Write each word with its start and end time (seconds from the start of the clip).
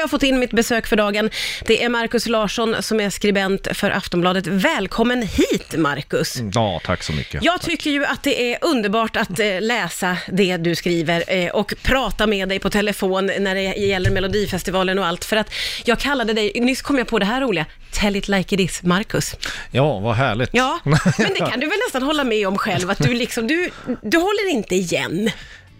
jag 0.00 0.10
fått 0.10 0.22
in 0.22 0.38
mitt 0.38 0.50
besök 0.50 0.86
för 0.86 0.96
dagen. 0.96 1.30
Det 1.66 1.84
är 1.84 1.88
Markus 1.88 2.26
Larsson 2.26 2.76
som 2.80 3.00
är 3.00 3.10
skribent 3.10 3.68
för 3.72 3.90
Aftonbladet. 3.90 4.46
Välkommen 4.46 5.22
hit, 5.22 5.74
Markus. 5.76 6.36
Ja, 6.54 6.80
tack 6.84 7.02
så 7.02 7.12
mycket. 7.12 7.44
Jag 7.44 7.60
tycker 7.60 7.90
ju 7.90 8.04
att 8.04 8.22
det 8.22 8.52
är 8.52 8.58
underbart 8.60 9.16
att 9.16 9.40
eh, 9.40 9.60
läsa 9.60 10.16
det 10.26 10.56
du 10.56 10.74
skriver 10.74 11.24
eh, 11.26 11.50
och 11.50 11.74
prata 11.82 12.26
med 12.26 12.48
dig 12.48 12.58
på 12.58 12.70
telefon 12.70 13.30
när 13.38 13.54
det 13.54 13.62
gäller 13.62 14.10
Melodifestivalen 14.10 14.98
och 14.98 15.06
allt. 15.06 15.24
För 15.24 15.36
att 15.36 15.52
jag 15.84 15.98
kallade 15.98 16.32
dig, 16.32 16.52
nyss 16.54 16.82
kom 16.82 16.98
jag 16.98 17.06
på 17.06 17.18
det 17.18 17.26
här 17.26 17.40
roliga, 17.40 17.66
Tell 17.90 18.16
it 18.16 18.28
like 18.28 18.54
it 18.54 18.60
is, 18.60 18.82
Markus. 18.82 19.36
Ja, 19.70 19.98
vad 19.98 20.14
härligt. 20.14 20.50
Ja, 20.52 20.80
men 20.84 20.98
det 21.18 21.38
kan 21.50 21.60
du 21.60 21.66
väl 21.66 21.78
nästan 21.86 22.02
hålla 22.02 22.24
med 22.24 22.48
om 22.48 22.58
själv, 22.58 22.90
att 22.90 22.98
du 22.98 23.14
liksom, 23.14 23.46
du, 23.46 23.70
du 24.02 24.18
håller 24.18 24.50
inte 24.50 24.74
igen. 24.74 25.30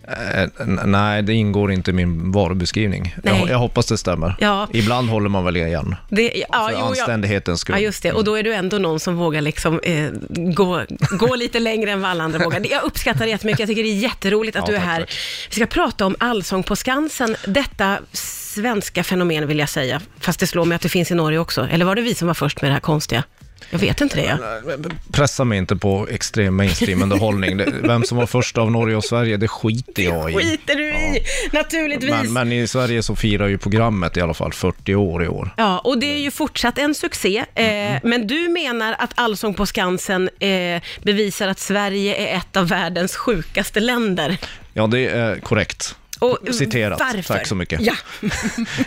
Eh, 0.08 0.66
nej, 0.84 1.22
det 1.22 1.32
ingår 1.32 1.72
inte 1.72 1.90
i 1.90 1.94
min 1.94 2.32
varubeskrivning. 2.32 3.16
Jag, 3.24 3.48
jag 3.48 3.58
hoppas 3.58 3.86
det 3.86 3.98
stämmer. 3.98 4.34
Ja. 4.38 4.68
Ibland 4.72 5.08
håller 5.08 5.28
man 5.28 5.44
väl 5.44 5.56
igen. 5.56 5.96
Det, 6.08 6.44
ja, 6.48 6.68
för 6.68 6.78
jo, 6.78 6.84
anständighetens 6.86 7.60
skull. 7.60 7.74
Ja, 7.76 7.80
just 7.80 8.02
det. 8.02 8.12
Och 8.12 8.24
då 8.24 8.34
är 8.34 8.42
du 8.42 8.54
ändå 8.54 8.78
någon 8.78 9.00
som 9.00 9.16
vågar 9.16 9.40
liksom, 9.40 9.80
eh, 9.82 10.08
gå, 10.54 10.82
gå 11.10 11.34
lite 11.34 11.58
längre 11.70 11.90
än 11.90 12.00
vad 12.00 12.10
alla 12.10 12.24
andra 12.24 12.38
vågar. 12.38 12.66
Jag 12.70 12.82
uppskattar 12.84 13.24
det 13.24 13.30
jättemycket. 13.30 13.60
Jag 13.60 13.68
tycker 13.68 13.82
det 13.82 13.88
är 13.88 13.94
jätteroligt 14.02 14.56
att 14.56 14.68
Ja, 14.68 14.72
du 14.72 14.76
är 14.76 14.80
tack, 14.80 14.88
här. 14.88 15.00
tack. 15.00 15.16
Vi 15.50 15.54
ska 15.54 15.66
prata 15.66 16.06
om 16.06 16.16
Allsång 16.18 16.62
på 16.62 16.76
Skansen. 16.76 17.36
Detta 17.46 17.98
svenska 18.12 19.04
fenomen 19.04 19.46
vill 19.46 19.58
jag 19.58 19.68
säga. 19.68 20.00
Fast 20.20 20.40
det 20.40 20.46
slår 20.46 20.64
mig 20.64 20.76
att 20.76 20.82
det 20.82 20.88
finns 20.88 21.10
i 21.10 21.14
Norge 21.14 21.38
också. 21.38 21.68
Eller 21.70 21.84
var 21.84 21.94
det 21.94 22.02
vi 22.02 22.14
som 22.14 22.26
var 22.26 22.34
först 22.34 22.62
med 22.62 22.70
det 22.70 22.72
här 22.74 22.80
konstiga? 22.80 23.24
Jag 23.70 23.78
vet 23.78 24.00
inte 24.00 24.16
det. 24.16 24.38
Ja. 24.40 24.76
Pressa 25.12 25.44
mig 25.44 25.58
inte 25.58 25.76
på 25.76 26.08
extrem 26.10 26.56
mainstream-underhållning. 26.56 27.56
Det- 27.56 27.72
Vem 27.82 28.04
som 28.04 28.18
var 28.18 28.26
först 28.26 28.58
av 28.58 28.70
Norge 28.70 28.96
och 28.96 29.04
Sverige, 29.04 29.36
det 29.36 29.48
skiter 29.48 30.02
jag 30.02 30.30
i. 30.30 30.34
skiter 30.34 30.74
du 30.76 30.88
i, 30.88 31.22
naturligtvis. 31.52 32.10
Men, 32.10 32.32
men 32.32 32.52
i 32.52 32.66
Sverige 32.66 33.02
så 33.02 33.16
firar 33.16 33.46
ju 33.48 33.58
programmet 33.58 34.16
i 34.16 34.20
alla 34.20 34.34
fall 34.34 34.52
40 34.52 34.94
år 34.94 35.24
i 35.24 35.28
år. 35.28 35.54
Ja, 35.56 35.78
och 35.78 35.98
det 35.98 36.06
är 36.06 36.18
ju 36.18 36.30
fortsatt 36.30 36.78
en 36.78 36.94
succé. 36.94 37.44
Eh, 37.54 37.80
Mm. 37.80 38.00
Men 38.04 38.26
du 38.26 38.48
menar 38.48 38.96
att 38.98 39.10
Allsång 39.14 39.54
på 39.54 39.66
Skansen 39.66 40.30
eh, 40.38 40.82
bevisar 41.02 41.48
att 41.48 41.58
Sverige 41.58 42.14
är 42.16 42.36
ett 42.36 42.56
av 42.56 42.68
världens 42.68 43.16
sjukaste 43.16 43.80
länder. 43.80 44.36
Ja, 44.72 44.86
det 44.86 45.06
är 45.06 45.40
korrekt. 45.40 45.96
Och 46.20 46.38
Citerat. 46.54 47.00
Varför? 47.00 47.34
Tack 47.34 47.46
så 47.46 47.54
mycket. 47.54 47.80
Ja. 47.80 47.94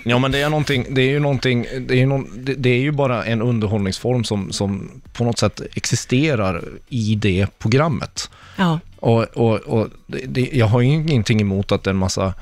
Ja, 0.04 0.20
men 0.20 0.32
det 0.32 0.42
är 0.42 0.50
någonting, 0.50 0.86
det 0.90 1.02
är 1.02 1.10
ju 1.10 1.20
någonting, 1.20 1.66
det 1.80 1.94
är, 1.94 1.98
ju 1.98 2.06
någon, 2.06 2.46
det, 2.46 2.54
det 2.54 2.70
är 2.70 2.80
ju 2.80 2.92
bara 2.92 3.26
en 3.26 3.42
underhållningsform 3.42 4.24
som, 4.24 4.52
som 4.52 5.02
på 5.14 5.24
något 5.24 5.40
sätt 5.40 5.62
existerar 5.74 6.64
i 6.90 7.16
det 7.16 7.48
programmet. 7.60 8.30
ja. 8.58 8.80
Och, 8.96 9.24
och, 9.24 9.56
och 9.56 9.88
det, 10.08 10.26
det, 10.28 10.50
jag 10.54 10.66
har 10.66 10.82
ju 10.82 10.88
ingenting 10.88 11.42
emot 11.42 11.72
att 11.72 11.88
en 11.88 11.96
massa 11.96 12.34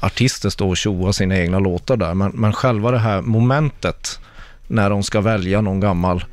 artister 0.00 0.50
står 0.50 0.68
och 0.68 0.76
tjoar 0.76 1.12
sina 1.12 1.38
egna 1.38 1.58
låtar 1.58 1.96
där, 1.96 2.14
men, 2.14 2.30
men 2.34 2.52
själva 2.52 2.90
det 2.90 2.98
här 2.98 3.22
momentet 3.22 4.18
när 4.66 4.90
de 4.90 5.02
ska 5.02 5.20
välja 5.20 5.60
någon 5.60 5.80
gammal 5.80 6.24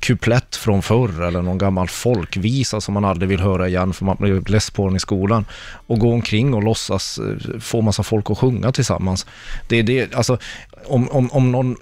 kuplett 0.00 0.56
från 0.56 0.82
förr 0.82 1.22
eller 1.22 1.42
någon 1.42 1.58
gammal 1.58 1.88
folkvisa 1.88 2.80
som 2.80 2.94
man 2.94 3.04
aldrig 3.04 3.28
vill 3.28 3.40
höra 3.40 3.68
igen 3.68 3.92
för 3.92 4.04
man 4.04 4.16
blir 4.20 4.50
less 4.50 4.70
på 4.70 4.86
den 4.86 4.96
i 4.96 5.00
skolan 5.00 5.44
och 5.86 5.98
gå 5.98 6.12
omkring 6.12 6.54
och 6.54 6.62
låtsas 6.62 7.18
eh, 7.18 7.60
få 7.60 7.80
massa 7.80 8.02
folk 8.02 8.30
att 8.30 8.38
sjunga 8.38 8.72
tillsammans. 8.72 9.26
Det 9.68 9.76
är 9.76 9.82
det, 9.82 10.14
alltså 10.14 10.38
om, 10.86 11.08
om, 11.08 11.30
om 11.30 11.52
någon 11.52 11.76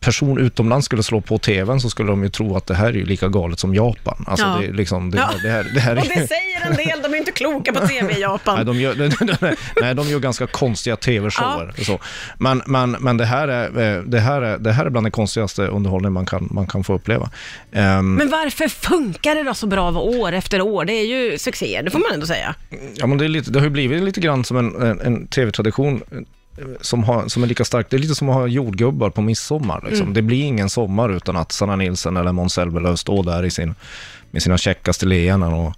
person 0.00 0.38
utomlands 0.38 0.84
skulle 0.86 1.02
slå 1.02 1.20
på 1.20 1.38
tvn 1.38 1.80
så 1.80 1.90
skulle 1.90 2.10
de 2.10 2.22
ju 2.22 2.28
tro 2.28 2.56
att 2.56 2.66
det 2.66 2.74
här 2.74 2.86
är 2.86 2.92
ju 2.92 3.04
lika 3.04 3.28
galet 3.28 3.58
som 3.58 3.74
Japan. 3.74 4.24
Alltså 4.26 4.46
Ja. 4.46 4.58
det, 4.60 4.72
liksom, 4.72 5.10
det, 5.10 5.18
Ja. 5.18 5.30
det, 5.42 5.48
här, 5.50 5.66
det 5.74 5.80
här 5.80 5.92
Och 5.98 6.04
är... 6.04 6.08
det 6.08 6.26
säger 6.28 6.66
en 6.70 6.74
del, 6.76 7.02
de 7.02 7.14
är 7.14 7.18
inte 7.18 7.32
kloka 7.32 7.72
på 7.72 7.86
TV 7.86 8.00
i 8.00 8.02
Nej, 8.12 8.20
Japan. 8.20 8.66
de 8.66 8.80
gör, 8.80 8.94
nej, 9.80 9.94
de 9.94 10.08
gör 10.08 10.18
ganska 10.18 10.46
konstiga 10.46 10.96
tv-shower. 10.96 11.72
och 11.78 11.86
Så. 11.86 11.98
Men, 12.38 12.62
men, 12.66 12.90
men 12.90 13.16
det, 13.16 13.24
här 13.24 13.48
är, 13.48 13.96
eh, 13.96 14.02
det, 14.02 14.20
här 14.20 14.42
är, 14.42 14.58
det 14.58 14.72
här 14.72 14.86
är 14.86 14.90
bland 14.90 15.04
den 15.04 15.10
konstigaste 15.12 15.66
underhållningen 15.66 16.12
man 16.12 16.26
kan, 16.26 16.48
man 16.50 16.66
kan 16.66 16.84
få 16.84 16.94
uppleva. 16.94 17.30
Ehm, 17.72 18.14
Men 18.14 18.30
varför 18.30 18.68
funkar 18.68 19.34
det 19.34 19.42
då 19.42 19.54
så 19.54 19.66
bra 19.66 19.90
år 19.92 20.32
efter 20.32 20.60
år? 20.60 20.84
Det 20.84 20.92
är 20.92 21.06
ju 21.06 21.38
succéer, 21.38 21.82
det 21.82 21.90
får 21.90 21.98
man 21.98 22.10
ändå 22.14 22.26
säga. 22.26 22.54
ja, 22.94 23.06
men 23.06 23.18
det, 23.18 23.24
är 23.24 23.28
lite, 23.28 23.50
det 23.50 23.58
har 23.58 23.66
ju 23.66 23.70
blivit 23.70 24.02
lite 24.02 24.20
grann 24.20 24.44
som 24.44 24.56
en, 24.56 24.82
en, 24.82 25.00
en 25.00 25.26
tv-tradition 25.26 26.02
som, 26.80 27.04
har, 27.04 27.28
som 27.28 27.42
är 27.42 27.46
lika 27.46 27.64
stark. 27.64 27.90
Det 27.90 27.96
är 27.96 27.98
lite 27.98 28.14
som 28.14 28.28
att 28.28 28.34
ha 28.34 28.46
jordgubbar 28.46 29.10
på 29.10 29.22
midsommar. 29.22 29.84
Liksom. 29.86 30.02
Mm. 30.02 30.14
Det 30.14 30.22
blir 30.22 30.44
ingen 30.44 30.70
sommar 30.70 31.16
utan 31.16 31.36
att 31.36 31.52
Sanna 31.52 31.76
Nilsson 31.76 32.16
eller 32.16 32.32
Måns 32.32 32.52
Zelmerlöw 32.52 32.96
står 32.96 33.24
där 33.24 33.44
i 33.44 33.50
sin, 33.50 33.74
med 34.30 34.42
sina 34.42 34.58
käckaste 34.58 35.06
leenden 35.06 35.52
och, 35.52 35.72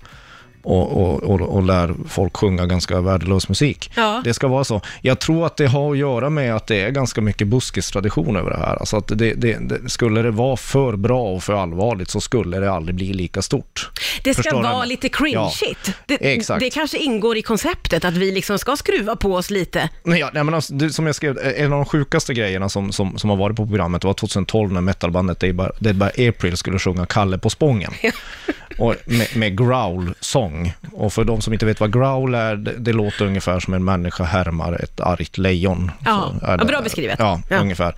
och, 0.66 1.02
och, 1.02 1.22
och, 1.22 1.40
och 1.40 1.62
lär 1.62 1.94
folk 2.08 2.36
sjunga 2.36 2.66
ganska 2.66 3.00
värdelös 3.00 3.48
musik. 3.48 3.90
Ja. 3.96 4.20
Det 4.24 4.34
ska 4.34 4.48
vara 4.48 4.64
så. 4.64 4.80
Jag 5.00 5.18
tror 5.18 5.46
att 5.46 5.56
det 5.56 5.66
har 5.66 5.92
att 5.92 5.98
göra 5.98 6.30
med 6.30 6.56
att 6.56 6.66
det 6.66 6.80
är 6.80 6.90
ganska 6.90 7.20
mycket 7.20 7.48
buskistradition 7.48 8.36
över 8.36 8.50
det 8.50 8.56
här. 8.56 8.76
Alltså 8.76 8.96
att 8.96 9.08
det, 9.08 9.34
det, 9.34 9.56
det, 9.60 9.90
skulle 9.90 10.22
det 10.22 10.30
vara 10.30 10.56
för 10.56 10.96
bra 10.96 11.22
och 11.22 11.42
för 11.42 11.52
allvarligt 11.52 12.10
så 12.10 12.20
skulle 12.20 12.60
det 12.60 12.72
aldrig 12.72 12.94
bli 12.94 13.12
lika 13.12 13.42
stort. 13.42 13.90
Det 14.22 14.34
ska 14.34 14.42
Förstår 14.42 14.62
vara 14.62 14.84
lite 14.84 15.08
cringeigt. 15.08 15.92
Det, 16.06 16.14
exakt. 16.14 16.60
det 16.60 16.70
kanske 16.70 16.98
ingår 16.98 17.36
i 17.36 17.42
konceptet, 17.42 18.04
att 18.04 18.14
vi 18.14 18.30
liksom 18.30 18.58
ska 18.58 18.76
skruva 18.76 19.16
på 19.16 19.34
oss 19.34 19.50
lite. 19.50 19.88
Nej, 20.02 20.20
ja, 20.20 20.30
nej, 20.34 20.44
men 20.44 20.54
alltså, 20.54 20.74
det, 20.74 20.90
som 20.90 21.06
jag 21.06 21.14
skrev, 21.14 21.38
en 21.56 21.72
av 21.72 21.78
de 21.78 21.84
sjukaste 21.84 22.34
grejerna 22.34 22.68
som, 22.68 22.92
som, 22.92 23.18
som 23.18 23.30
har 23.30 23.36
varit 23.36 23.56
på 23.56 23.66
programmet 23.66 24.04
var 24.04 24.14
2012 24.14 24.72
när 24.72 24.80
metalbandet 24.80 25.40
Dead 25.78 25.96
by 25.96 26.28
April 26.28 26.56
skulle 26.56 26.78
sjunga 26.78 27.06
Kalle 27.06 27.38
på 27.38 27.50
Spången. 27.50 27.92
och 28.78 28.94
med, 29.04 29.36
med 29.36 29.58
growl-sång. 29.58 30.55
Och 30.92 31.12
för 31.12 31.24
de 31.24 31.40
som 31.40 31.52
inte 31.52 31.66
vet 31.66 31.80
vad 31.80 31.92
growl 31.92 32.34
är, 32.34 32.56
det, 32.56 32.72
det 32.78 32.92
låter 32.92 33.24
ungefär 33.26 33.60
som 33.60 33.74
en 33.74 33.84
människa 33.84 34.24
härmar 34.24 34.72
ett 34.84 35.00
argt 35.00 35.38
lejon. 35.38 35.90
Ja, 36.04 36.32
det- 36.58 36.64
bra 36.64 36.80
beskrivet. 36.82 37.16
Ja, 37.18 37.40
Ja. 37.50 37.56
ungefär. 37.58 37.94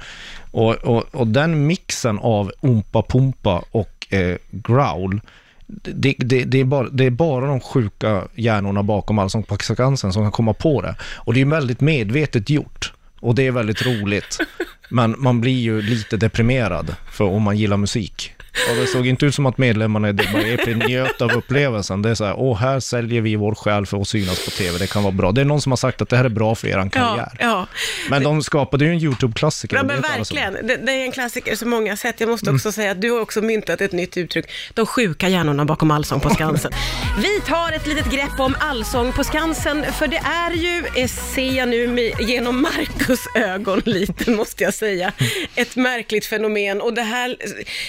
Och, 0.50 0.74
och, 0.74 1.04
och 1.14 1.26
den 1.26 1.66
mixen 1.66 2.18
av 2.18 2.52
Oompa 2.60 3.02
Pumpa 3.02 3.62
och 3.70 4.06
eh, 4.10 4.36
growl, 4.50 5.20
det, 5.66 6.14
det, 6.18 6.44
det, 6.44 6.60
är 6.60 6.64
bara, 6.64 6.88
det 6.88 7.04
är 7.04 7.10
bara 7.10 7.46
de 7.46 7.60
sjuka 7.60 8.22
hjärnorna 8.34 8.82
bakom 8.82 9.18
Allsång 9.18 9.42
på 9.42 9.56
Skansen 9.60 10.12
som 10.12 10.22
kan 10.24 10.32
komma 10.32 10.52
på 10.54 10.82
det. 10.82 10.94
Och 11.16 11.34
det 11.34 11.40
är 11.40 11.44
väldigt 11.44 11.80
medvetet 11.80 12.50
gjort. 12.50 12.92
Och 13.20 13.34
det 13.34 13.46
är 13.46 13.50
väldigt 13.50 13.86
roligt. 13.86 14.38
Men 14.90 15.14
man 15.18 15.40
blir 15.40 15.60
ju 15.60 15.82
lite 15.82 16.16
deprimerad 16.16 16.94
för 17.12 17.24
om 17.24 17.42
man 17.42 17.56
gillar 17.56 17.76
musik. 17.76 18.32
Och 18.70 18.76
det 18.76 18.86
såg 18.86 19.06
inte 19.06 19.26
ut 19.26 19.34
som 19.34 19.46
att 19.46 19.58
medlemmarna 19.58 20.08
i 20.08 20.12
by 20.12 20.54
April 20.54 20.76
njöt 20.76 21.20
av 21.22 21.32
upplevelsen. 21.32 22.02
Det 22.02 22.10
är 22.10 22.14
så 22.14 22.24
här, 22.24 22.34
åh, 22.36 22.58
här 22.58 22.80
säljer 22.80 23.20
vi 23.20 23.36
vår 23.36 23.54
själ 23.54 23.86
för 23.86 24.00
att 24.00 24.08
synas 24.08 24.44
på 24.44 24.50
tv, 24.50 24.78
det 24.78 24.86
kan 24.90 25.02
vara 25.02 25.12
bra. 25.12 25.32
Det 25.32 25.40
är 25.40 25.44
någon 25.44 25.60
som 25.60 25.72
har 25.72 25.76
sagt 25.76 26.02
att 26.02 26.08
det 26.08 26.16
här 26.16 26.24
är 26.24 26.28
bra 26.28 26.54
för 26.54 26.68
er 26.68 26.88
karriär. 26.90 27.30
Ja, 27.38 27.44
ja. 27.46 27.66
Men 28.10 28.22
de 28.22 28.42
skapade 28.42 28.84
ju 28.84 28.90
en 28.90 28.98
YouTube-klassiker. 28.98 29.76
Ja, 29.76 29.82
men 29.82 30.00
verkligen. 30.00 30.52
Det, 30.52 30.76
det 30.76 30.92
är 30.92 31.04
en 31.04 31.12
klassiker 31.12 31.56
som 31.56 31.70
många 31.70 31.90
har 31.92 31.96
sett. 31.96 32.20
Jag 32.20 32.26
Mm. 32.28 32.32
måste 32.34 32.50
också 32.50 32.72
säga 32.72 32.90
att 32.90 33.00
du 33.02 33.10
har 33.10 33.20
också 33.20 33.40
myntat 33.40 33.80
ett 33.80 33.92
nytt 33.92 34.16
uttryck. 34.16 34.46
De 34.74 34.86
sjuka 34.86 35.28
hjärnorna 35.28 35.64
bakom 35.64 35.90
Allsång 35.90 36.20
på 36.20 36.30
Skansen. 36.30 36.72
Vi 37.22 37.40
tar 37.40 37.72
ett 37.72 37.86
litet 37.86 38.10
grepp 38.12 38.40
om 38.40 38.54
Allsång 38.60 39.12
på 39.12 39.24
Skansen, 39.24 39.84
för 39.92 40.06
det 40.06 40.16
är 40.24 40.50
ju, 40.50 40.84
eh, 41.02 41.06
ser 41.08 41.52
jag 41.56 41.68
nu 41.68 42.12
genom 42.20 42.62
Markus 42.62 43.20
ögon 43.34 43.82
lite, 43.84 44.30
måste 44.30 44.64
jag 44.64 44.74
säga, 44.74 45.12
ett 45.54 45.76
märkligt 45.76 46.26
fenomen. 46.26 46.80
Och 46.80 46.94
det 46.94 47.02
här 47.02 47.36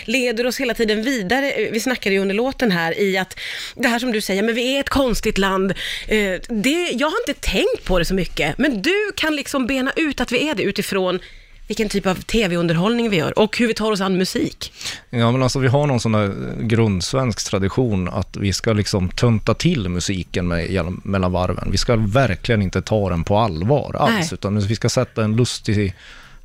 leder 0.06 0.46
oss 0.47 0.59
hela 0.59 0.74
tiden 0.74 1.03
vidare. 1.03 1.52
Eh, 1.52 1.72
Vi 1.72 1.80
snackade 1.80 2.16
ju 2.16 2.22
under 2.22 2.36
låten 2.36 2.72
här 2.72 3.00
i 3.00 3.18
att, 3.18 3.40
det 3.75 3.88
här 3.88 4.00
som 4.00 4.12
du 4.12 4.22
säger, 4.22 4.44
men 4.44 4.56
vi 4.56 4.75
är 4.75 4.80
ett 4.80 4.90
konstigt 4.90 5.38
land. 5.38 5.72
Eh, 6.08 6.34
Det, 6.50 6.90
jag 6.94 7.08
har 7.08 7.18
inte 7.28 7.42
tänkt 7.42 7.86
på 7.86 8.00
det 8.00 8.06
så 8.06 8.14
mycket, 8.14 8.58
men 8.58 8.81
du 8.81 9.12
kan 9.16 9.36
liksom 9.36 9.68
bena 9.68 9.92
ut 9.96 10.22
att 10.22 10.31
vi 10.31 10.50
är 10.50 10.56
det 10.56 10.64
utifrån 10.64 11.20
vilken 11.68 11.90
typ 11.90 12.06
av 12.08 12.16
tv-underhållning 12.16 13.09
vi 13.09 13.18
gör 13.18 13.40
och 13.40 13.58
hur 13.58 13.68
vi 13.68 13.74
tar 13.74 13.92
oss 13.92 14.02
an 14.02 14.18
musik. 14.18 14.74
Ja, 15.09 15.31
men 15.31 15.44
alltså 15.44 15.59
vi 15.59 15.68
har 15.68 15.88
någon 15.88 16.00
sån 16.00 16.12
där 16.12 16.34
grundsvensk 16.62 17.50
tradition 17.50 18.09
att 18.09 18.38
vi 18.38 18.53
ska 18.53 18.74
liksom 18.74 19.09
tönta 19.09 19.53
till 19.53 19.90
musiken 19.90 20.47
med, 20.47 20.86
mellan 21.03 21.31
varven. 21.31 21.72
Vi 21.72 21.78
ska 21.78 21.96
verkligen 21.96 22.62
inte 22.62 22.81
ta 22.81 23.09
den 23.09 23.24
på 23.24 23.38
allvar 23.38 23.96
alls, 24.00 24.12
Nej. 24.20 24.30
utan 24.34 24.59
vi 24.59 24.76
ska 24.76 24.90
sätta 24.90 25.24
en 25.24 25.36
lustig 25.36 25.94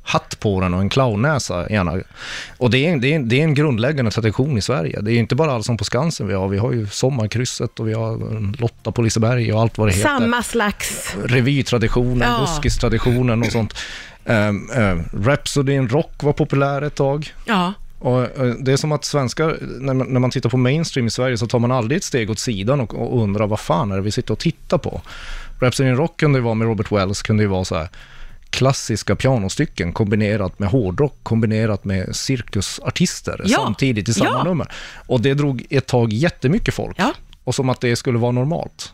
hatt 0.07 0.39
på 0.39 0.61
den 0.61 0.73
och 0.73 0.81
en 0.81 0.89
clownnäsa 0.89 1.69
gärna. 1.69 1.93
Och 2.57 2.69
det 2.69 2.77
är, 2.85 2.91
en- 2.91 3.01
det, 3.01 3.13
är, 3.13 3.19
det 3.19 3.39
är 3.39 3.43
en 3.43 3.53
grundläggande 3.53 4.11
tradition 4.11 4.57
i 4.57 4.61
Sverige. 4.61 4.99
Det 5.01 5.11
är 5.11 5.17
inte 5.17 5.35
bara 5.35 5.51
Allsång 5.51 5.77
på 5.77 5.83
Skansen 5.83 6.27
vi 6.27 6.33
har, 6.33 6.47
vi 6.47 6.57
har 6.57 6.71
ju 6.71 6.87
Sommarkrysset 6.87 7.79
och 7.79 7.87
vi 7.87 7.93
har 7.93 8.17
Lotta 8.61 8.91
på 8.91 9.01
Liseberg 9.01 9.53
och 9.53 9.61
allt 9.61 9.77
vad 9.77 9.87
det 9.87 9.91
heter. 9.93 10.09
Samma 10.09 10.43
slags... 10.43 11.15
Revytraditionen, 11.23 12.29
Ja. 12.31 12.39
buskistraditionen 12.41 13.41
och 13.43 13.51
sånt. 13.51 13.73
Um, 14.25 14.69
Rhapsody 15.25 15.73
in 15.73 15.89
Rock 15.89 16.23
var 16.23 16.33
populär 16.33 16.81
ett 16.81 16.95
tag. 16.95 17.33
Ja, 17.45 17.73
Och 17.99 18.21
eh, 18.21 18.53
det 18.59 18.71
är 18.71 18.77
som 18.77 18.91
att 18.91 19.05
svenskar, 19.05 19.57
när 19.79 19.93
man, 19.93 20.07
när 20.07 20.19
man 20.19 20.31
tittar 20.31 20.49
på 20.49 20.57
mainstream 20.57 21.07
i 21.07 21.09
Sverige 21.09 21.37
så 21.37 21.47
tar 21.47 21.59
man 21.59 21.71
aldrig 21.71 21.97
ett 21.97 22.03
steg 22.03 22.29
åt 22.29 22.39
sidan 22.39 22.79
och, 22.81 22.93
och 22.93 23.23
undrar 23.23 23.47
vad 23.47 23.59
fan 23.59 23.91
är 23.91 23.95
det 23.95 24.01
vi 24.01 24.11
sitter 24.11 24.33
och 24.33 24.39
tittar 24.39 24.77
på. 24.77 25.01
Rhapsody 25.59 25.89
in 25.89 25.95
Rock 25.95 26.17
kunde 26.19 26.39
ju 26.39 26.43
vara 26.43 26.53
med 26.53 26.67
Robert 26.67 26.91
Wells, 26.91 27.21
kunde 27.21 27.43
ju 27.43 27.49
vara 27.49 27.65
så 27.65 27.75
här 27.75 27.87
klassiska 28.55 29.15
pianostycken 29.15 29.93
kombinerat 29.93 30.59
med 30.59 30.69
hårdrock, 30.69 31.13
kombinerat 31.23 31.85
med 31.85 32.15
cirkusartister 32.15 33.41
Ja. 33.45 33.57
samtidigt 33.57 34.09
i 34.09 34.13
samma 34.13 34.29
Ja. 34.29 34.43
nummer. 34.43 34.71
Och 35.07 35.21
det 35.21 35.33
drog 35.33 35.65
ett 35.69 35.87
tag 35.87 36.13
jättemycket 36.13 36.73
folk. 36.73 36.95
Ja. 36.99 37.13
Och 37.43 37.55
som 37.55 37.69
att 37.69 37.81
det 37.81 37.95
skulle 37.95 38.17
vara 38.17 38.31
normalt. 38.31 38.93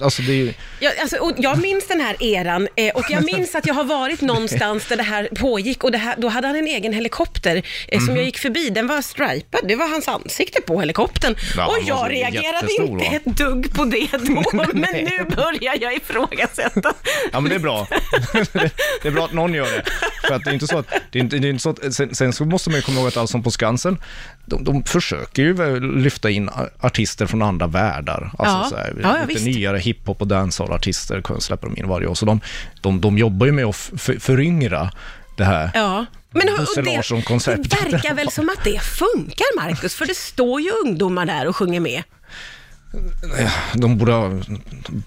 Alltså 0.00 0.22
det 0.22 0.32
ju, 0.32 0.52
Jag, 0.80 0.98
alltså, 0.98 1.16
och 1.16 1.32
jag 1.38 1.58
minns 1.58 1.86
den 1.88 2.00
här 2.00 2.22
eran 2.22 2.68
eh, 2.76 2.94
och 2.94 3.04
jag 3.10 3.24
minns 3.24 3.54
att 3.54 3.66
jag 3.66 3.74
har 3.74 3.84
varit 3.84 4.20
någonstans 4.20 4.86
där 4.88 4.96
det 4.96 5.02
här 5.02 5.28
pågick 5.36 5.84
och 5.84 5.94
här, 5.94 6.14
då 6.18 6.28
hade 6.28 6.46
han 6.46 6.56
en 6.56 6.66
egen 6.66 6.92
helikopter 6.92 7.62
Mhm. 7.92 8.06
som 8.06 8.16
jag 8.16 8.24
gick 8.24 8.38
förbi. 8.38 8.70
Den 8.70 8.86
var 8.86 9.02
stripad, 9.02 9.60
det 9.68 9.76
var 9.76 9.88
hans 9.88 10.08
ansikte 10.08 10.60
på 10.60 10.80
helikoptern. 10.80 11.34
Ja, 11.56 11.66
och 11.66 11.78
jag 11.84 12.10
reagerade 12.10 12.72
inte 12.80 13.04
va? 13.10 13.16
ett 13.16 13.24
dugg 13.36 13.74
på 13.74 13.84
det 13.84 14.08
då, 14.12 14.42
men 14.72 14.94
nu 14.94 15.24
börjar 15.36 15.76
jag 15.80 15.94
ifrågasätta. 15.96 16.92
ja 17.32 17.40
men 17.40 17.48
det 17.50 17.54
är 17.54 17.58
bra. 17.60 17.86
det 19.02 19.08
är 19.08 19.10
bra 19.10 19.24
att 19.24 19.32
någon 19.32 19.54
gör 19.54 19.64
det. 19.64 19.82
För 20.28 20.34
att 20.34 20.44
det 20.44 20.50
är 20.50 20.54
inte 20.54 20.66
så 20.66 20.78
att, 20.78 20.86
det 21.12 21.18
är 21.18 21.22
inte, 21.22 21.38
det 21.38 21.48
är 21.48 21.50
inte 21.50 21.62
så 21.62 21.70
att 21.70 21.94
sen, 21.94 22.14
sen 22.14 22.32
så 22.32 22.44
måste 22.44 22.70
man 22.70 22.76
ju 22.76 22.82
komma 22.82 22.98
ihåg 23.00 23.08
att 23.08 23.16
Allsång 23.16 23.42
på 23.42 23.50
Skansen, 23.50 23.98
de, 24.46 24.64
de 24.64 24.84
försöker 24.84 25.42
ju 25.42 25.80
lyfta 25.98 26.30
in 26.30 26.50
artister 26.80 27.26
från 27.26 27.42
andra 27.42 27.66
världar. 27.66 28.30
Alltså 28.38 28.56
Ja. 28.56 28.66
så 28.70 28.76
här, 28.76 28.94
Ja, 29.02 29.18
ja, 29.18 29.24
visst. 29.28 29.44
Nyare 29.58 29.78
hiphop 29.78 30.20
och 30.20 30.26
dancehall-artister 30.26 31.40
släpper 31.40 31.66
de 31.68 31.76
in 31.76 31.88
varje 31.88 32.06
år. 32.06 32.14
Så 32.14 32.26
de, 32.26 32.40
de, 32.80 33.00
de 33.00 33.18
jobbar 33.18 33.46
ju 33.46 33.52
med 33.52 33.64
att 33.64 33.76
föryngra 34.20 34.90
det 35.36 35.44
här. 35.44 35.70
Ja. 35.74 36.06
Men 36.30 36.48
och 36.48 36.66
det, 36.76 36.82
det 36.82 37.92
verkar 37.92 38.14
väl 38.14 38.30
som 38.30 38.48
att 38.48 38.64
det 38.64 38.80
funkar, 38.82 39.56
Marcus, 39.56 39.94
för 39.94 40.06
det 40.06 40.16
står 40.16 40.60
ju 40.60 40.70
ungdomar 40.84 41.26
där 41.26 41.48
och 41.48 41.56
sjunger 41.56 41.80
med. 41.80 42.02
De 43.74 43.98
borde 43.98 44.12
ha 44.12 44.40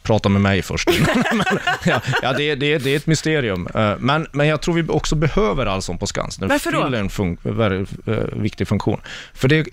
pratat 0.03 0.31
med 0.31 0.41
mig 0.41 0.61
först. 0.61 0.89
men, 1.33 1.43
ja, 1.85 2.01
ja, 2.21 2.33
det, 2.33 2.43
är- 2.43 2.55
det, 2.55 2.77
det 2.77 2.89
är 2.89 2.95
ett 2.97 3.07
mysterium. 3.07 3.67
Eh, 3.75 3.93
Men, 3.99 4.27
men 4.31 4.47
jag 4.47 4.61
tror 4.61 4.75
vi 4.75 4.83
också 4.89 5.15
behöver 5.15 5.65
Allsång 5.65 5.97
på 5.97 6.07
Skansen. 6.07 6.47
Det 6.47 6.53
Varför 6.53 6.71
då? 6.71 6.83
fyller 6.85 6.99
en 6.99 7.09
fun- 7.09 7.37
väldigt 7.41 8.07
eh, 8.07 8.13
viktig 8.41 8.67
funktion. 8.67 9.01
För, 9.33 9.47
det 9.47 9.65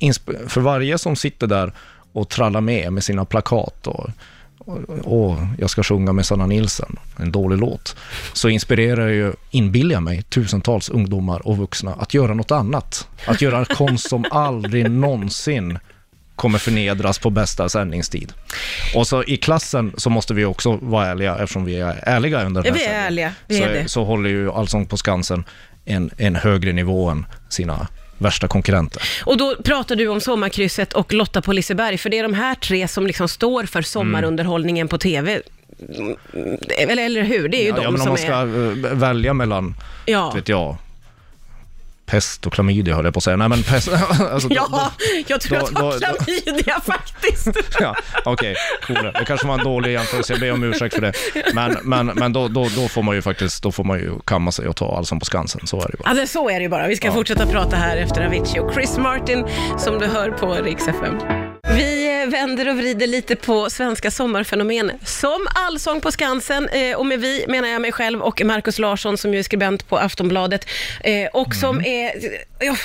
för 0.49 0.61
varje 0.61 0.99
som 0.99 1.17
sitter 1.17 1.47
där 1.47 1.73
och 2.13 2.29
trallar 2.29 2.61
med 2.61 2.93
med 2.93 3.05
sina 3.05 3.25
plakat 3.25 3.87
och, 3.87 4.11
och 5.03 5.37
jag 5.59 5.71
ska 5.71 5.83
sjunga 5.83 6.13
med 6.13 6.27
Sanna 6.27 6.47
Nilsson, 6.47 6.99
en 7.17 7.33
dålig 7.33 7.59
låt, 7.59 7.97
så 8.33 8.49
inspirerar 8.49 9.09
ju, 9.09 9.33
inbillar 9.51 10.01
mig, 10.01 10.23
tusentals 10.23 10.89
ungdomar 10.89 11.47
och 11.47 11.57
vuxna 11.57 11.95
att 11.95 12.15
göra 12.15 12.35
något 12.35 12.51
annat. 12.51 13.09
Att 13.27 13.43
göra 13.43 13.65
konst 13.65 14.09
som 14.09 14.25
aldrig 14.31 14.91
någonsin 14.91 15.79
kommer 16.37 16.59
förnedras 16.59 17.19
på 17.19 17.31
bästa 17.31 17.69
sändningstid. 17.69 18.33
Och 18.95 19.07
så 19.07 19.25
i 19.25 19.37
klassen 19.37 19.93
så 19.97 20.11
måste 20.11 20.35
vi 20.35 20.45
också 20.45 20.79
vara 20.83 21.07
ärliga, 21.07 21.39
eftersom 21.39 21.65
vi 21.65 21.81
är 21.81 22.01
ärliga 22.03 22.45
under 22.45 22.63
den 22.63 22.75
här 22.75 22.81
vi 22.81 22.87
är 22.87 23.07
ärliga. 23.07 23.33
Vi 23.47 23.59
så, 23.59 23.65
är 23.65 23.69
det. 23.73 23.89
så 23.89 24.05
håller 24.05 24.31
ju 24.31 24.53
Allsång 24.53 24.87
på 24.87 24.97
Skansen 24.97 25.45
en, 25.85 26.11
en 26.17 26.37
högre 26.37 26.73
nivå 26.73 27.09
än 27.09 27.27
sina 27.49 27.89
värsta 28.19 28.49
konkurrenter. 28.49 29.03
Och 29.25 29.37
då 29.37 29.57
pratar 29.65 29.97
du 29.97 30.09
om 30.09 30.21
Sommarkrysset 30.21 30.93
och 30.93 31.13
Lotta 31.13 31.43
på 31.43 31.53
Liseberg, 31.53 31.99
för 31.99 32.11
det 32.11 32.19
är 32.19 32.23
de 32.23 32.35
här 32.35 32.55
tre 32.55 32.89
som 32.89 33.07
liksom 33.07 33.29
står 33.29 33.65
för 33.65 33.83
sommarunderhållningen 33.83 34.89
på 34.89 34.99
TV. 34.99 35.41
Mm, 35.99 36.17
Eller, 36.79 37.05
eller 37.05 37.23
hur? 37.23 37.49
Det 37.49 37.57
är 37.57 37.63
ju 37.63 37.69
Ja, 37.69 37.75
de 37.77 37.83
ja, 37.83 37.91
men 37.91 38.01
om 38.01 38.07
som 38.07 38.09
man 38.09 38.19
ska 38.19 38.33
är... 38.33 38.87
eh, 38.93 38.95
välja 38.99 39.35
mellan, 39.35 39.75
Ja. 40.07 40.33
vet 40.35 40.49
jag, 40.49 40.77
pest 42.09 42.47
och 42.47 42.53
klamydia 42.53 42.95
höll 42.95 43.05
jag 43.05 43.15
på 43.15 43.19
att 43.19 43.25
säga. 43.25 43.37
Nej 43.37 43.49
men 43.49 43.63
pest, 43.63 43.89
alltså, 44.33 44.49
då- 44.49 44.55
Ja, 44.55 44.93
jag 45.27 45.41
tror 45.41 45.59
då- 45.59 45.65
att 45.65 45.75
då- 45.75 45.91
då- 45.91 45.99
klamydia 45.99 46.81
faktiskt. 46.87 47.49
Ja, 47.81 47.95
okej, 48.25 48.55
cool. 48.87 48.97
Det 49.15 49.25
kanske 49.27 49.47
var 49.47 49.59
en 49.59 49.65
dålig 49.65 49.93
jämförelse, 49.93 50.33
jag 50.33 50.41
ber 50.41 50.53
om 50.53 50.65
ursäkt 50.65 50.95
för 50.95 51.03
det. 51.03 51.13
Men, 51.55 51.77
men, 51.83 52.07
men 52.07 52.33
då, 52.33 52.49
då, 52.49 52.69
då 52.77 52.89
får 52.89 53.03
man 53.03 53.15
ju 53.15 53.23
faktiskt, 53.23 53.63
då 53.63 53.73
får 53.73 53.85
man 53.85 53.99
ju 53.99 54.11
kamma 54.25 54.53
sig 54.53 54.69
och 54.69 54.77
ta 54.77 54.97
Allsång 54.97 55.19
på 55.21 55.25
Skansen, 55.27 55.67
så 55.67 55.77
är 55.77 55.87
det 55.87 55.93
ju 55.93 55.97
bara. 56.05 56.09
Ja, 56.11 56.21
det, 56.21 56.27
så 56.27 56.51
är 56.51 56.55
det 56.55 56.63
ju 56.63 56.69
bara. 56.69 56.87
Vi 56.87 56.97
ska 56.97 57.13
fortsätta 57.13 57.47
prata 57.47 57.77
här 57.77 57.97
efter 57.97 58.27
Avicii 58.27 58.61
och 58.61 58.75
Chris 58.75 58.99
Martin 58.99 59.47
som 59.79 59.99
du 59.99 60.07
hör 60.07 60.31
på 60.31 60.55
Rix 60.55 60.89
FM. 60.89 61.15
Vi 61.77 62.08
vänder 62.27 62.69
och 62.69 62.77
vrider 62.77 63.07
lite 63.07 63.37
på 63.37 63.71
svenska 63.71 64.11
sommarfenomen 64.11 64.93
som 65.05 65.47
Allsång 65.55 66.01
på 66.01 66.13
Skansen 66.13 66.69
eh, 66.69 66.97
och 66.97 67.07
med 67.07 67.21
vi 67.21 67.45
menar 67.49 67.69
jag 67.69 67.83
mig 67.83 67.93
själv 67.93 68.23
och 68.23 68.43
Markus 68.45 68.79
Larsson 68.79 69.19
som 69.19 69.35
ju 69.35 69.39
är 69.39 69.43
skribent 69.43 69.89
på 69.89 69.99
Aftonbladet 69.99 70.67
eh, 71.05 71.27
och 71.33 71.55
som 71.55 71.85
är 71.85 72.13
oh, 72.61 72.79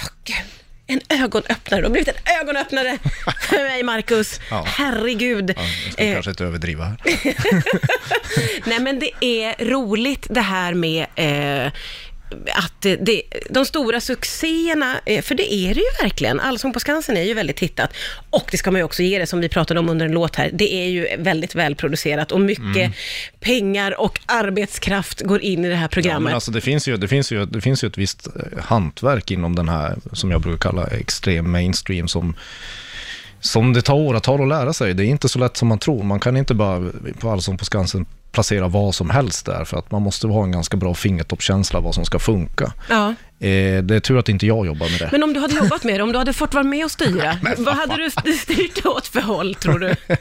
en 0.88 1.01
ögonöppnare. 1.09 1.81
Det 1.81 1.88
har 1.88 1.91
blivit 1.91 2.07
en 2.07 2.41
ögonöppnare 2.41 2.97
för 3.41 3.63
mig 3.63 3.83
Markus. 3.83 4.39
Ja. 4.50 4.63
Herregud. 4.68 5.53
Ja, 5.57 5.63
jag 5.85 5.94
ska 5.94 6.03
Eh, 6.03 6.13
kanske 6.13 6.31
inte 6.31 6.44
överdriva 6.44 6.83
här. 6.83 6.97
Nej, 8.69 8.80
men 8.80 9.00
det 9.00 9.12
är 9.25 9.65
roligt 9.65 10.27
det 10.30 10.41
här 10.41 10.74
med 10.74 11.06
eh, 11.15 11.71
att 12.56 12.81
det, 12.81 13.21
de 13.50 13.65
stora 13.65 14.01
succéerna, 14.01 14.95
eh, 15.06 15.21
för 15.21 15.35
det 15.35 15.53
är 15.53 15.74
det 15.74 15.80
ju 15.80 16.03
verkligen. 16.03 16.39
Allsång 16.39 16.74
på 16.74 16.80
Skansen 16.80 17.18
är 17.18 17.24
ju 17.24 17.33
väldigt 17.33 17.56
tittat. 17.56 17.89
Och 18.30 18.47
det 18.51 18.57
ska 18.57 18.71
man 18.71 18.80
ju 18.80 18.85
också 18.85 19.03
ge 19.03 19.19
det, 19.19 19.27
som 19.27 19.39
vi 19.41 19.50
pratade 19.50 19.80
om 19.80 19.89
under 19.89 20.06
en 20.06 20.12
låt 20.12 20.35
här, 20.35 20.50
det 20.53 20.74
är 20.74 20.88
ju 20.88 21.07
väldigt 21.18 21.56
välproducerat 21.56 22.31
och 22.31 22.41
mycket 22.41 22.63
Mm. 22.63 22.91
pengar 23.39 24.01
och 24.01 24.19
arbetskraft 24.25 25.21
går 25.21 25.41
in 25.41 25.65
i 25.65 25.69
det 25.69 25.75
här 25.75 25.83
Ja, 25.83 25.88
programmet. 25.88 26.24
men 26.24 26.33
alltså 26.33 26.51
det 26.51 26.62
finns, 26.62 26.88
ju, 26.88 26.97
det, 26.97 27.07
finns 27.07 27.31
ju, 27.31 27.45
det 27.45 27.62
finns 27.62 27.83
ju 27.83 27.88
ett 27.88 27.97
visst 27.97 28.27
eh, 28.27 28.63
hantverk 28.63 29.31
inom 29.31 29.56
den 29.56 29.69
här, 29.69 29.95
som 30.13 30.31
jag 30.31 30.41
brukar 30.41 30.69
kalla 30.69 30.88
extrem 30.88 31.51
mainstream, 31.51 32.07
som, 32.07 32.35
som 33.39 33.74
det 33.74 33.81
tar 33.81 33.94
åratal 33.94 34.41
att 34.41 34.47
lära 34.47 34.74
sig. 34.74 34.94
Det 34.94 35.03
är 35.06 35.07
inte 35.07 35.30
så 35.30 35.39
lätt 35.39 35.57
som 35.57 35.68
man 35.68 35.80
tror. 35.80 36.03
Man 36.03 36.19
kan 36.19 36.38
inte 36.38 36.53
bara 36.53 36.91
på 37.19 37.30
Allsång 37.30 37.57
på 37.57 37.65
Skansen 37.65 38.06
placera 38.33 38.68
vad 38.68 38.95
som 38.95 39.09
helst 39.09 39.45
där, 39.45 39.65
för 39.65 39.77
att 39.77 39.91
man 39.91 40.01
måste 40.01 40.27
ha 40.27 40.44
en 40.44 40.51
ganska 40.51 40.77
bra 40.77 40.94
fingertoppskänsla 40.94 41.80
vad 41.80 41.95
som 41.95 42.06
ska 42.06 42.19
funka. 42.19 42.74
Ja. 42.89 43.13
Eh, 43.39 43.83
det 43.83 43.95
är 43.95 44.00
tur 44.00 44.18
att 44.18 44.30
inte 44.30 44.45
jag 44.45 44.65
jobbar 44.65 44.89
med 44.89 45.00
det. 45.00 45.09
Men 45.12 45.24
om 45.24 45.33
du 45.33 45.39
hade 45.39 45.56
jobbat 45.56 45.83
med 45.83 46.00
det, 46.00 46.03
om 46.03 46.12
du 46.12 46.18
hade 46.18 46.33
fått 46.33 46.53
vara 46.53 46.63
med 46.63 46.85
och 46.85 46.91
styra, 46.91 47.38
vad 47.57 47.75
hade 47.75 47.95
du 47.97 48.33
styrt 48.33 48.85
åt 48.85 49.07
för 49.07 49.21
håll, 49.21 49.56
tror 49.56 49.80
du? 49.80 49.95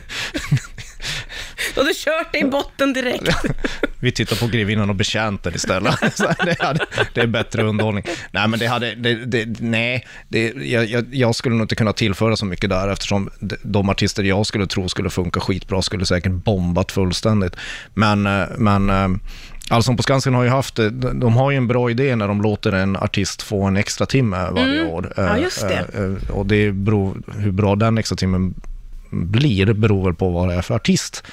Du 1.74 1.80
hade 1.80 1.94
kört 1.94 2.32
dig 2.32 2.40
i 2.40 2.44
botten 2.44 2.92
direkt. 2.92 3.28
Vi 4.00 4.12
tittar 4.12 4.36
på 4.36 4.46
Grevinnan 4.46 4.90
och 4.90 4.96
Betjänten 4.96 5.54
istället. 5.54 5.94
Det, 6.44 6.62
hade, 6.62 6.86
det 7.14 7.20
är 7.20 7.26
bättre 7.26 7.62
underhållning. 7.62 8.04
Nej, 8.30 8.48
men 8.48 8.58
det 8.58 8.66
hade, 8.66 8.94
det, 8.94 9.14
det, 9.14 9.60
nej, 9.60 10.06
det, 10.28 10.52
jag, 10.54 11.04
jag, 11.14 11.34
skulle 11.34 11.54
nog 11.54 11.64
inte 11.64 11.74
kunna 11.74 11.92
tillföra 11.92 12.36
så 12.36 12.44
mycket 12.46 12.70
där 12.70 12.88
eftersom 12.88 13.30
de, 13.62 13.88
artister 13.88 14.22
jag 14.22 14.46
skulle 14.46 14.66
tro 14.66 14.88
skulle 14.88 15.10
funka 15.10 15.40
skitbra 15.40 15.82
skulle 15.82 16.06
säkert 16.06 16.32
bombat 16.32 16.92
fullständigt. 16.92 17.56
Men, 17.94 18.26
eh, 18.26 18.46
men 18.58 18.90
eh, 18.90 19.08
Allsång 19.70 19.96
på 19.96 20.02
Skansen 20.02 20.34
har 20.34 20.42
ju 20.42 20.48
haft, 20.48 20.76
de 21.14 21.36
har 21.36 21.50
ju 21.50 21.56
en 21.56 21.66
bra 21.68 21.90
idé 21.90 22.16
när 22.16 22.28
de 22.28 22.42
låter 22.42 22.72
en 22.72 22.96
artist 22.96 23.42
få 23.42 23.62
en 23.62 23.76
extra 23.76 24.06
timme 24.06 24.48
varje 24.50 24.84
år. 24.84 25.12
Mm. 25.16 25.28
Ja, 25.30 25.36
Eh, 25.36 25.42
just 25.42 25.60
det. 25.60 25.86
eh, 25.94 26.04
eh, 26.04 26.30
Och 26.30 26.46
det 26.46 26.72
beror, 26.72 27.22
hur 27.38 27.50
bra 27.50 27.76
den 27.76 27.98
extra 27.98 28.16
timmen 28.16 28.54
blir 29.12 29.72
beror 29.72 30.04
väl 30.04 30.14
på 30.14 30.28
vad 30.30 30.48
det 30.48 30.54
är 30.54 30.62
för 30.62 30.74
artist. 30.74 31.24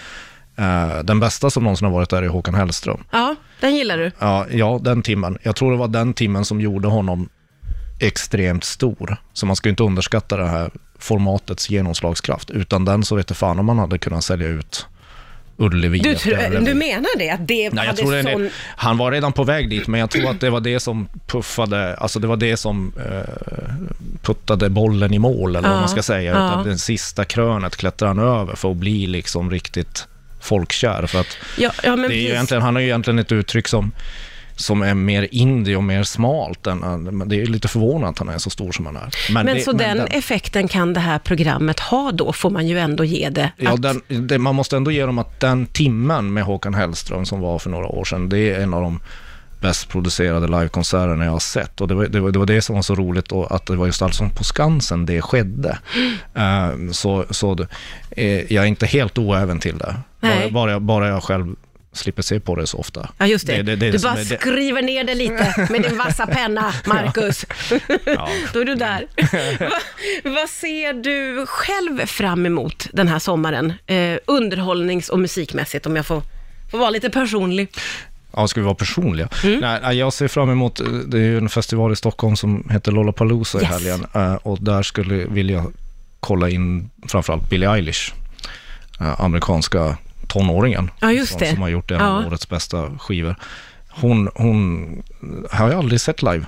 Eh, 0.57 0.99
Den 1.03 1.19
bästa 1.19 1.49
som 1.49 1.63
någonsin 1.63 1.85
har 1.85 1.93
varit 1.93 2.09
där 2.09 2.23
är 2.23 2.27
Håkan 2.27 2.53
Hellström. 2.55 3.03
Ja, 3.11 3.35
den 3.59 3.75
gillar 3.75 3.97
du. 3.97 4.11
Ja, 4.19 4.45
ja, 4.51 4.79
den 4.83 5.01
timmen. 5.01 5.37
Jag 5.43 5.55
tror 5.55 5.71
det 5.71 5.77
var 5.77 5.87
den 5.87 6.13
timmen 6.13 6.45
som 6.45 6.61
gjorde 6.61 6.87
honom 6.87 7.29
extremt 7.99 8.63
stor. 8.63 9.17
Så 9.33 9.45
man 9.45 9.55
ska 9.55 9.69
inte 9.69 9.83
underskatta 9.83 10.37
det 10.37 10.47
här 10.47 10.71
formatets 10.99 11.69
genomslagskraft. 11.69 12.49
Utan 12.49 12.85
den 12.85 13.03
så 13.03 13.15
vet 13.15 13.29
jag 13.29 13.37
fan 13.37 13.59
om 13.59 13.65
man 13.65 13.79
hade 13.79 13.97
kunnat 13.97 14.23
sälja 14.23 14.47
ut 14.47 14.87
Ullevi. 15.59 15.99
Du, 15.99 16.11
efter 16.11 16.29
tr- 16.31 16.47
Ullevi. 16.47 16.65
du 16.65 16.73
menar 16.73 17.17
det? 17.17 17.29
Att 17.29 17.47
det 17.47 17.69
Nej, 17.73 17.85
jag 17.87 17.97
tror 17.97 18.11
det 18.11 18.23
sån... 18.23 18.49
Han 18.75 18.97
var 18.97 19.11
redan 19.11 19.33
på 19.33 19.43
väg 19.43 19.69
dit, 19.69 19.87
men 19.87 19.99
jag 19.99 20.09
tror 20.09 20.29
att 20.29 20.39
det 20.41 20.49
var 20.49 20.59
det 20.59 20.79
som 20.79 21.07
puffade, 21.27 21.95
alltså 21.95 22.19
det 22.19 22.27
var 22.27 22.37
det 22.37 22.57
som 22.57 22.93
eh, 22.97 23.33
puttade 24.21 24.69
bollen 24.69 25.13
i 25.13 25.19
mål, 25.19 25.55
eller 25.55 25.67
vad 25.69 25.77
Ja, 25.77 25.79
man 25.79 25.89
ska 25.89 26.03
säga. 26.03 26.31
ja. 26.33 26.47
Utan 26.51 26.65
den 26.65 26.77
sista 26.79 27.25
krönet 27.25 27.77
klättrade 27.77 28.09
han 28.13 28.19
över 28.41 28.55
för 28.55 28.71
att 28.71 28.77
bli 28.77 29.07
liksom 29.07 29.51
riktigt 29.51 30.07
folkkär. 30.41 31.05
För 31.05 31.19
att 31.19 31.37
Ja, 31.57 31.71
ja, 31.83 31.95
det 31.95 32.05
är 32.05 32.11
egentligen, 32.11 32.63
han 32.63 32.75
har 32.75 32.81
ju 32.81 32.87
egentligen 32.87 33.19
ett 33.19 33.31
uttryck 33.31 33.67
som, 33.67 33.91
som 34.59 34.81
är 34.81 34.93
mer 34.93 35.27
indie 35.31 35.75
och 35.75 35.83
mer 35.83 36.03
smalt. 36.03 36.67
Än, 36.67 37.03
men 37.03 37.29
det 37.29 37.41
är 37.41 37.45
lite 37.45 37.67
förvånande 37.67 38.07
att 38.09 38.19
han 38.19 38.29
är 38.29 38.37
så 38.37 38.49
stor 38.49 38.71
som 38.71 38.85
han 38.85 38.95
är. 38.95 39.09
Men 39.33 39.45
det, 39.45 39.61
så 39.61 39.71
den, 39.73 39.99
effekten 40.07 40.67
kan 40.67 40.93
det 40.93 40.99
här 40.99 41.19
programmet 41.19 41.79
ha 41.79 42.11
då, 42.11 42.33
får 42.33 42.49
man 42.49 42.67
ju 42.67 42.79
ändå 42.79 43.03
ge 43.03 43.29
det. 43.29 43.51
Ja, 43.57 43.73
att, 43.73 43.81
den, 43.81 44.01
det, 44.27 44.37
man 44.39 44.55
måste 44.55 44.77
ändå 44.77 44.91
ge 44.91 45.05
dem 45.05 45.17
att 45.17 45.39
den 45.39 45.65
timmen 45.65 46.33
med 46.33 46.43
Håkan 46.43 46.73
Hellström 46.73 47.25
som 47.25 47.39
var 47.39 47.59
för 47.59 47.69
några 47.69 47.85
år 47.87 48.05
sedan, 48.05 48.29
det 48.29 48.39
är 48.39 48.59
en 48.61 48.73
av 48.73 48.81
de 48.81 48.99
bäst 49.61 49.89
producerade 49.89 50.47
livekonserterna 50.47 51.25
jag 51.25 51.31
har 51.31 51.39
sett. 51.39 51.81
Och 51.81 51.87
det 51.87 51.93
var 51.95 52.05
det, 52.07 52.19
var, 52.19 52.31
det, 52.31 52.39
var 52.39 52.45
det 52.45 52.61
som 52.61 52.75
var 52.75 52.81
så 52.81 52.95
roligt 52.95 53.31
och 53.31 53.55
att 53.55 53.65
det 53.65 53.75
var 53.75 53.85
just 53.85 54.01
alltså 54.01 54.29
på 54.37 54.43
Skansen 54.43 55.05
det 55.05 55.21
skedde. 55.21 55.77
Eh, 56.35 56.69
så 56.91 57.25
så 57.29 57.53
det, 57.55 57.67
eh, 58.11 58.53
jag 58.53 58.63
är 58.63 58.67
inte 58.67 58.85
helt 58.85 59.17
oäven 59.17 59.59
till 59.59 59.77
det. 59.77 59.95
Bara, 60.21 60.49
bara, 60.51 60.71
jag- 60.71 60.81
bara 60.81 61.07
jag 61.07 61.23
själv 61.23 61.55
slipper 61.93 62.21
se 62.21 62.39
på 62.39 62.55
det 62.55 62.67
så 62.67 62.77
ofta. 62.77 63.09
Ja, 63.17 63.27
just 63.27 63.47
det. 63.47 63.53
Det- 63.55 63.63
det- 63.63 63.75
det 63.75 63.91
du 63.91 63.99
bara 63.99 64.23
skriver 64.25 64.81
ner 64.81 65.03
det 65.03 65.15
lite 65.15 65.67
med 65.69 65.81
din 65.81 65.97
vassa 65.97 66.27
penna, 66.27 66.73
Marcus. 66.85 67.45
Ja. 68.05 68.29
Då 68.53 68.59
är 68.59 68.65
du 68.65 68.75
där. 68.75 69.07
Va, 69.69 69.79
vad 70.23 70.49
ser 70.49 70.93
du 70.93 71.45
själv 71.45 72.05
fram 72.05 72.45
emot 72.45 72.87
den 72.93 73.07
här 73.07 73.19
sommaren? 73.19 73.73
Eh, 73.87 74.17
underhållnings 74.25 75.09
och 75.09 75.19
musikmässigt, 75.19 75.85
om 75.85 75.95
jag 75.95 76.05
får, 76.05 76.21
får 76.71 76.77
vara 76.77 76.89
lite 76.89 77.09
personlig. 77.09 77.69
Ja, 78.35 78.47
ska 78.47 78.59
vi 78.59 78.65
vara 78.65 78.75
personliga? 78.75 79.29
Mm. 79.43 79.59
Nej, 79.59 79.97
jag 79.97 80.13
ser 80.13 80.27
fram 80.27 80.49
emot, 80.49 80.79
eh, 80.79 80.85
det 80.87 81.17
är 81.17 81.21
ju 81.21 81.37
en 81.37 81.49
festival 81.49 81.93
i 81.93 81.95
Stockholm 81.95 82.35
som 82.35 82.69
heter 82.71 82.91
Lollapalooza 82.91 83.59
i 83.59 83.61
Yes. 83.61 83.71
helgen. 83.71 84.05
eh, 84.15 84.33
Och 84.33 84.57
där 84.63 84.83
skulle 84.83 85.25
vilja 85.25 85.65
kolla 86.19 86.49
in 86.49 86.89
framförallt 87.07 87.49
Billie 87.49 87.65
Eilish. 87.67 88.13
eh, 88.99 89.21
Amerikanska 89.21 89.97
tonåringen. 90.29 90.91
Ja, 90.99 91.11
just 91.11 91.31
som, 91.31 91.39
det. 91.39 91.49
som 91.49 91.61
har 91.61 91.69
gjort 91.69 91.91
en 91.91 92.01
av 92.01 92.21
Ja. 92.23 92.27
årets 92.27 92.49
bästa 92.49 92.89
skivor. 92.99 93.35
Hon, 93.89 94.29
hon 94.35 95.03
har 95.51 95.69
jag 95.69 95.77
aldrig 95.79 96.01
sett 96.01 96.21
live. 96.23 96.45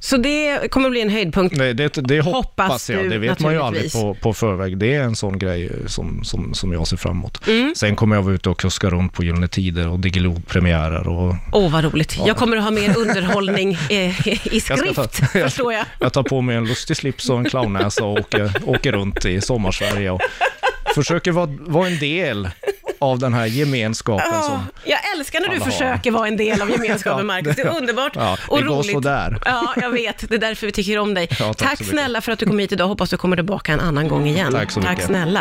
Så 0.00 0.16
det 0.16 0.70
kommer 0.70 0.90
bli 0.90 1.00
en 1.00 1.10
höjdpunkt. 1.10 1.58
Det, 1.58 1.72
det, 1.72 1.88
det 1.94 2.20
hoppas, 2.20 2.42
Hoppas 2.68 2.90
jag. 2.90 3.10
Det 3.10 3.18
vet 3.18 3.40
man 3.40 3.52
ju 3.52 3.62
aldrig 3.62 3.92
på, 3.92 4.14
på 4.14 4.34
förväg. 4.34 4.78
Det 4.78 4.94
är 4.94 5.02
en 5.02 5.16
sån 5.16 5.38
grej 5.38 5.70
som, 5.86 6.24
som, 6.24 6.54
som 6.54 6.72
jag 6.72 6.86
ser 6.86 6.96
fram 6.96 7.12
emot. 7.16 7.46
Mm. 7.48 7.72
Sen 7.76 7.96
kommer 7.96 8.16
jag 8.16 8.22
vara 8.22 8.34
ute 8.34 8.50
och 8.50 8.58
kuska 8.60 8.90
runt 8.90 9.12
på 9.12 9.24
Gyllene 9.24 9.48
Tider 9.48 9.88
och 9.88 9.98
Diggiloo-premiärer 10.00 11.08
och 11.08 11.34
Åh, 11.52 11.72
vad 11.72 11.84
roligt. 11.84 12.18
Jag 12.26 12.36
kommer 12.36 12.56
att 12.56 12.62
ha 12.64 12.70
mer 12.70 12.98
underhållning 12.98 13.72
eh, 13.90 14.28
i 14.28 14.40
Jag 14.52 14.78
skrift, 14.78 14.94
ta- 14.96 15.26
förstår 15.26 15.72
jag. 15.72 15.84
jag 16.00 16.12
tar 16.12 16.22
på 16.22 16.40
mig 16.40 16.56
en 16.56 16.64
lustig 16.64 16.96
slips 16.96 17.30
och 17.30 17.38
en 17.38 17.44
clownnäsa 17.44 18.04
och 18.04 18.18
åker, 18.18 18.52
åker 18.64 18.92
runt 18.92 19.24
i 19.24 19.40
sommarsverige 19.40 20.10
och 20.10 20.20
försöker 20.94 21.32
vara, 21.32 21.50
vara 21.60 21.86
en 21.88 21.98
del 21.98 22.48
av 23.04 23.18
den 23.18 23.34
här 23.34 23.46
gemenskapen 23.46 24.26
Ja, 24.32 24.42
som... 24.42 24.66
jag 24.84 24.98
älskar 25.16 25.40
när 25.40 25.48
du 25.48 25.54
alla 25.54 25.64
har. 25.64 25.70
försöker 25.72 26.10
vara 26.10 26.28
en 26.28 26.36
del 26.36 26.62
av 26.62 26.70
gemenskapen, 26.70 27.18
Ja, 27.18 27.24
Marcus. 27.24 27.56
Det 27.56 27.62
är 27.62 27.76
underbart 27.76 28.12
Ja, 28.14 28.36
och 28.48 28.58
det 28.60 28.64
går 28.66 28.76
roligt. 28.76 28.92
sådär. 28.92 29.38
Ja, 29.44 29.74
jag 29.76 29.90
vet. 29.90 30.28
Det 30.28 30.34
är 30.34 30.38
därför 30.38 30.66
vi 30.66 30.72
tycker 30.72 30.98
om 30.98 31.14
dig. 31.14 31.28
Ja, 31.30 31.54
tack 31.54 31.68
tack 31.68 31.78
så 31.78 31.84
snälla 31.84 32.20
för 32.20 32.32
att 32.32 32.38
du 32.38 32.46
kom 32.46 32.58
hit 32.58 32.72
idag. 32.72 32.88
Hoppas 32.88 33.10
du 33.10 33.16
kommer 33.16 33.36
tillbaka 33.36 33.72
en 33.72 33.80
annan 33.80 34.08
gång 34.08 34.26
igen. 34.26 34.52
Tack 34.52 34.70
så 34.70 34.80
mycket. 34.80 34.96
Tack 34.96 35.06
snälla. 35.06 35.32